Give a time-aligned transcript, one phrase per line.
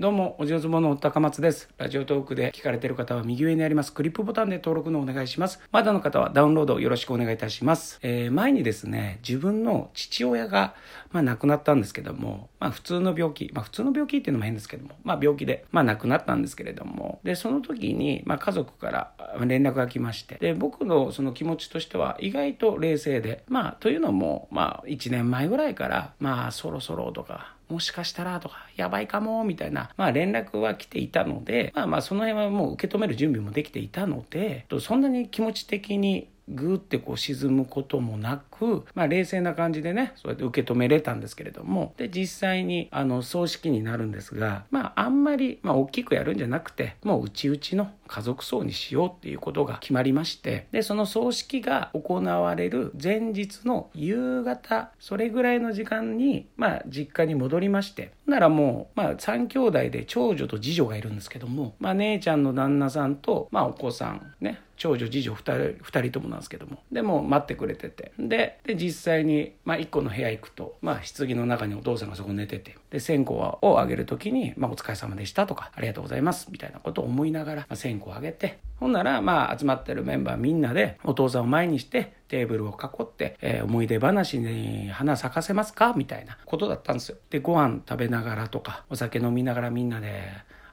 [0.00, 1.68] どうも、お上手者の高松です。
[1.76, 5.58] ラジオトークで聞かれている方は右上にありますクリップボタンで登録のお願いします。
[5.72, 7.98] まだの方はダウンロードよろしくお願いいたします。
[8.02, 10.76] えー前にですね、自分の父親が、
[11.10, 66.78] まあ、亡くなったんですけども、まあ、普通の病気、まあ、普通の病気っていうのも変ですけども、まあ、病気で、まあ、亡くなったんですけれども、で、その時に、まあ、家族から連絡が来まして、で、僕のその気持ちとしては意外と冷静で、まあ、というのも、まあ、1年前ぐらいから、まあ、そろそろとか、もしかしたらとか、やばいかも、みたいな、まあ連絡は来ていたので、まあまあその辺はもう受け止める準備もできていたので、そんなに気持ち的にグーってこう沈むこともなく、まあ冷静な感じでね、そうやって受け止めれたんですけれども、で、実際にあの葬式になるんですが、まああんまり、まあ大きくやるんじゃなくて、もううちうちの家族葬にしようっていうことが決まりまして、で、その葬式が行われる前日の夕方、それぐらいの時間に、まあ実家に戻りまして、ならもう、まあ3兄弟で長女と次女がいるんですけども、まあ姉ちゃんの旦那さんと、まあお子さんね、長女次女2人二人ともなんですけども。
[66.90, 68.12] でも待ってくれてて。
[68.18, 72.76] で実際に、まあ、1個の部屋行くと、まあ、棺の中にお父さんがそこ寝てて。
[72.90, 78.58] で線香をあげる時に、まあ「お疲れ様でした」とか「ありがとうございます」みたいなことを思いながら、まあ、線香をあげて。
[78.76, 85.92] ほんなら、まあ、集まってるメンバーみんなでお父さんを前にしてテーブルを囲って、えー思い出話に花咲かせますか？
[85.96, 87.18] みたいなことだったんですよ。
[87.28, 90.22] でご飯食べながらとかお酒飲みながらみんなで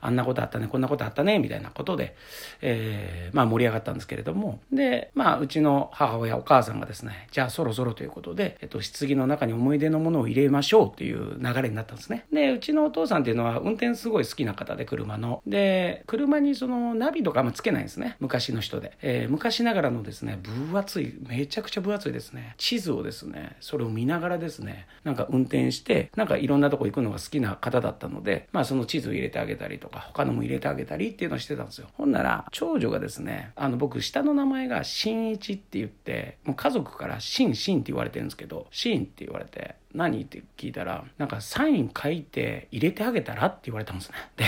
[0.01, 2.15] あんなことあったね、こんなことあったね、みたいなことで、
[2.61, 12.25] えーまあ盛り上がったんですけれども、で、まあうちの母親、お母さんがですね、じゃあそろそろということで、えっと、棺の中に思い出のものを入れましょうという流れになったんですね。
[12.31, 15.41] で、うちのお父さんっていうのは運転すごい好きな方で、車の。
[15.45, 18.17] で、車にそのナビとかあんまつけないんですね。
[18.19, 18.93] 昔の人で。
[19.01, 31.87] えー昔ながらのですね、分厚い、めちゃくちゃ分厚いですね、地図をですね、それを見ながらですね、なんか運転して、なんかいろんなとこ行くのが好きな方だったので、まあその地図を入れてあげたりとか、他のも入れてあげたりっていうのをしてたんですよ。
[31.93, 40.21] ほんなら、長女がですね、あの僕、下の名前が新一って言って、もう家族からしんしんって言われてるんですけど、新って言われて、何？
[40.21, 43.47] って聞いたら、なんかサイン書いて入れてあげたら？
[43.47, 44.15] って言われたんですね。
[44.37, 44.45] で、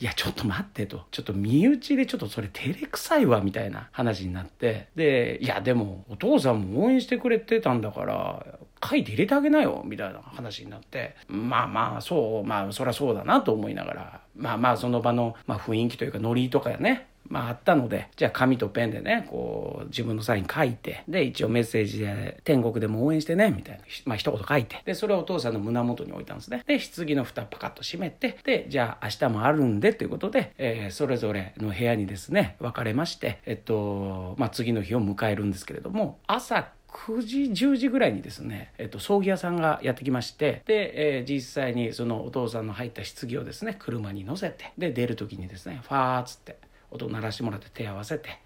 [0.00, 1.02] いや、ちょっと待ってと。
[1.10, 4.88] ちょっと身内でちょっとそれ照れくさいわ、みたいな話になって。
[4.94, 11.16] で、いや、でも、お父さんも応援してくれてたんだから、書いて入れてあげなよ、みたいな話になって。
[11.28, 26.62] まあまあ、そう、まあ、そりゃそうだなと思いながら、まあまあ、その場の、まあ、雰囲気というか、ノリとかやね、まああったので、じゃあ紙とペンでね、こう自分のサイン書いて、で一応メッセージで天国でも応援してね、みたいな、まあ一言書いて、でそれをお父さんの胸元に置いたんですね。
[26.66, 46.56] で、棺の蓋パカッと閉めて、で、じゃあ明日もあるんでということで、えーそれぞれの部屋にですね、分かれまして、えっと、まあ次の日を迎えるんですけれども、朝9時10時ぐらいにですね、えっと、葬儀屋さんがやってきましてで、えー実際にそのお父さんの入った棺をですね車に乗せてで出る時にですねファーっつって
[46.94, 48.40] 音鳴らしてもらって手合わせて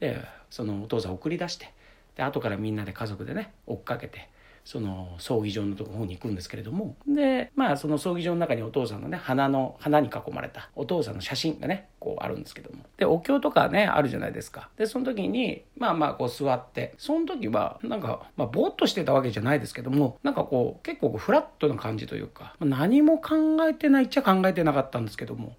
[0.00, 0.20] で
[0.50, 1.72] そのお父さん送り出して
[2.16, 4.28] で後からみんなで家族でね追っかけて
[4.64, 12.84] その葬儀場のところに行くんですけれどもでまあその葬儀場の中にお父さんのね花の花に囲まれたお父さんの写真がねこうあるんですけども。
[12.96, 14.68] でお経とかねあるじゃないですか。
[14.76, 25.56] でその時にまあまあこう座ってその時はなんかまあぼーっとしてたわけじゃないですけどもなんかこう結構フラットな感じというか何も考えてないっちゃ考えてなかったんですけども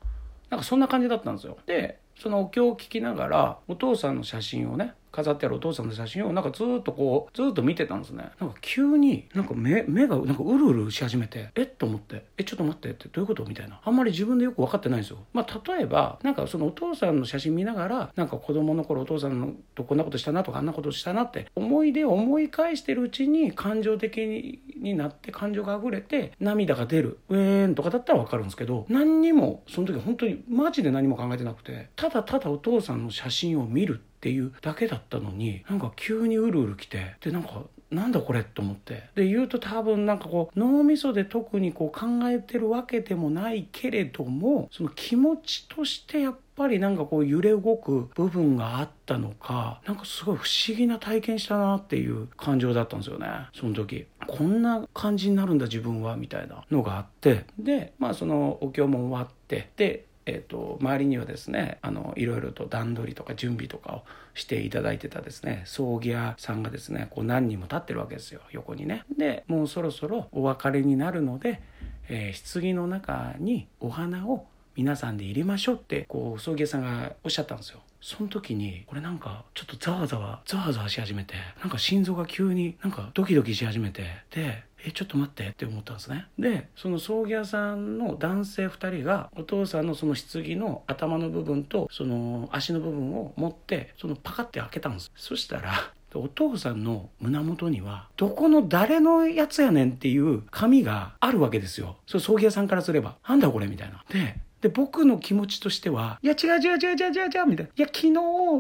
[0.53, 1.58] なんかそんな感じだったんですよ。
[1.66, 8.30] で、そのお経を聞きながら、お父さんの写真をね、飾ってあるお父さんの写真をなんかずっとこう、ずっと見てたんですね。
[8.40, 13.80] なんか急になんか目、目がなんかうるうるし始めて、えっと思って、え、ちょっと待ってってどういうことみたいな。
[13.84, 15.18] あんまり自分でよく分かってないんですよ。
[15.34, 54.05] まあ例えば、なんかそのお父さんの写真見ながら、なんか子供の頃お父さんのとこんなことしたなとかあんなことしたなって、思い出を思い返してるうちに感情的にになって感情が溢れて涙が出る、ウェーンとかだったら分かるんですけど、何にもその時本当にマジで何も考えてなくて、ただただお父さんの写真を見るっていうだけだったのになんか急にうるうる来てでなんかなんだこれと思ってで言うと多分なんかこう脳みそで特にこう考えてるわけでもないけれどもその気持ちとしてやっぱりなんかこう揺れ動く部分があったのかなんかすごい不思議な体験したなっていう感情だったんですよねその時。
[54.27, 57.45] こんな感じになるんだ自分はみたいなのがあって。
[57.59, 59.69] でまあそのお経も終わって。
[59.75, 64.03] でえー、と周りにはですねあのいろいろと段取りとか準備とかを
[64.33, 69.03] していただいてたですね葬儀屋さんがですねこう何人も立ってるわけですよ横にね。
[69.17, 71.61] でもうそろそろお別れになるので、
[72.09, 74.45] えー棺の中にお花を
[74.75, 77.80] 皆さんで入れましょうってこう葬儀屋さんがおっしゃったんですよ。
[78.02, 86.28] その時にこれなんかちょっとざわざわざわざわし始めてなんか心臓が急になんかドキドキし始めてでえちょっと待ってって思ったんですね。
[86.38, 95.12] でその葬儀屋さんの男性2人がお父さんのその棺の頭の部分とその足の部分を持ってそのパカって開けたんです。
[95.16, 95.72] そしたら
[96.16, 101.98] お父さんの胸元にはどこの誰のやつやねんっていう紙があるわけですよ。
[102.06, 103.16] それ葬儀屋さんからすれば。
[103.28, 104.04] なんだこれみたいな。
[104.10, 107.71] でで、僕の気持ちとしては、いや、違う違う違う違う違う違う、みたいな。
[107.75, 108.12] いや、昨日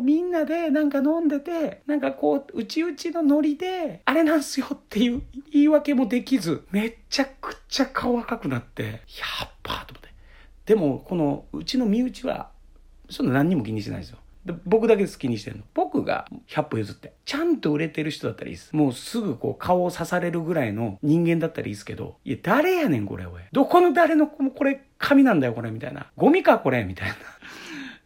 [0.03, 8.89] みんなでなんか飲んでて、なんかこう、うちうちのノリで、あれなんすよっていう言い訳もできず、めちゃくちゃ顔赤くなって、や
[9.45, 10.09] っぱと思って。
[10.65, 12.49] でも、この、うちの身内は、
[13.09, 14.17] そんな何にも気にしてないですよ。
[14.45, 15.63] で僕だけ好きにしてんの。
[15.73, 17.13] 僕が100歩譲って。
[17.25, 18.75] ちゃんと売れてる人だったらいいです。
[18.75, 23.41] もうすぐこう顔を刺されるぐらいの人間だったらいいですけど、いや、誰やねんこれ、おい。
[23.51, 26.07] どこの誰のこれ、紙なんだよこれ、みたいな。
[26.17, 27.15] ゴミかこれ、みたいな。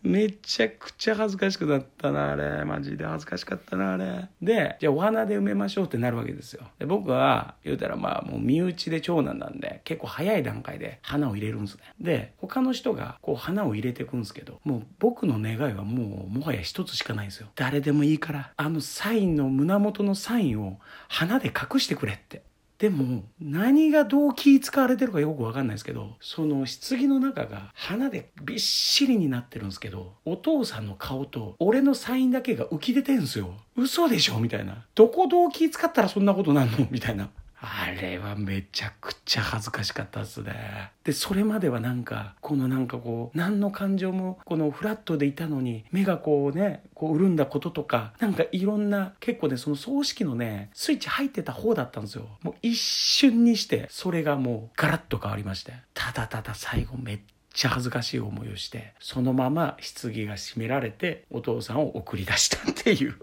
[0.08, 2.64] めちゃくちゃ恥ずかしくなったな、あれ。
[2.64, 4.30] マジで恥ずかしかったな、あれ。
[4.42, 6.64] で、じゃあお花で埋めましょうってなるわけですよ。
[6.80, 11.82] で僕は、言うたらまあもう身内で長男なんで、結構早い段階で花を入れるんですね。
[12.00, 17.48] で、他の人がこう花を入れてくんですけど、もう僕の願いはもうもはや一つしかないんですよ。
[17.56, 22.44] 誰でもいいから、あのサインの胸元のサインを花で隠してくれって。
[22.80, 33.56] でも、何がどう気使われてるかよくわかんないですけど、その棺の中が花でびっしりになってるんですけど、お父さんの顔と俺のサインだけが浮き出てんすよ。
[33.76, 34.40] 嘘でしょ？
[34.40, 34.86] みたいな。
[34.94, 36.88] どこどう気使ったらそんなことなんの？
[36.92, 37.30] みたいな。
[37.60, 40.92] あれはめちゃくちゃ恥ずかしかったっすね。
[41.04, 52.28] で、それまではなんか、このなんかこう、何の感情も、このフラットでいたのに、目がこうね、こう潤んだこととか、なんかいろんな、結構ね、その葬式のね、スイッチ入ってた方だったんですよ。
[52.44, 55.74] もう一瞬にして、それがもうガラッと変わりまして。
[55.96, 57.20] ただただ最後めっ
[57.54, 63.16] ちゃ恥ずかしい思いをして、そのまま棺が閉められて、お父さんを送り出したっていう、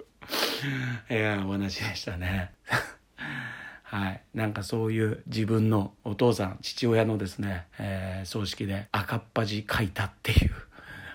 [1.08, 2.50] いや、お話でしたね。
[3.84, 4.23] はい。
[4.34, 10.50] なんかそういう自分のお父さん、父親のですね、えー、葬式で赤っ恥書いたっていう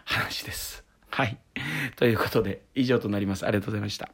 [0.05, 0.85] 話です。
[1.09, 1.37] はい。
[1.97, 3.45] ということで、以上となります。
[3.45, 4.09] ありがとうございました。